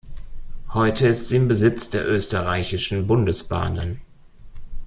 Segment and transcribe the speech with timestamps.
[0.73, 4.01] Heute ist sie im Besitz der Österreichischen Bundesbahnen.